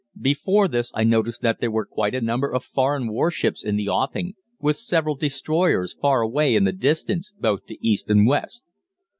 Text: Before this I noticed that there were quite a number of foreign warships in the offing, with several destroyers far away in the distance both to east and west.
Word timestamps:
Before 0.19 0.67
this 0.67 0.91
I 0.95 1.03
noticed 1.03 1.43
that 1.43 1.59
there 1.59 1.69
were 1.69 1.85
quite 1.85 2.15
a 2.15 2.21
number 2.21 2.51
of 2.51 2.63
foreign 2.65 3.07
warships 3.13 3.63
in 3.63 3.75
the 3.75 3.87
offing, 3.89 4.33
with 4.59 4.77
several 4.77 5.13
destroyers 5.13 5.93
far 5.93 6.21
away 6.23 6.55
in 6.55 6.63
the 6.63 6.71
distance 6.71 7.33
both 7.39 7.67
to 7.67 7.87
east 7.87 8.09
and 8.09 8.25
west. 8.25 8.63